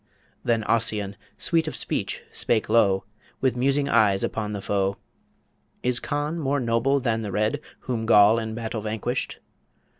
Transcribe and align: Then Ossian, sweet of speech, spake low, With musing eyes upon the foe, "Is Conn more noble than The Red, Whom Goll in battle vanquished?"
Then 0.43 0.63
Ossian, 0.63 1.15
sweet 1.37 1.67
of 1.67 1.75
speech, 1.75 2.23
spake 2.31 2.69
low, 2.69 3.03
With 3.39 3.55
musing 3.55 3.87
eyes 3.87 4.23
upon 4.23 4.51
the 4.51 4.59
foe, 4.59 4.97
"Is 5.83 5.99
Conn 5.99 6.39
more 6.39 6.59
noble 6.59 6.99
than 6.99 7.21
The 7.21 7.31
Red, 7.31 7.61
Whom 7.81 8.07
Goll 8.07 8.39
in 8.39 8.55
battle 8.55 8.81
vanquished?" 8.81 9.37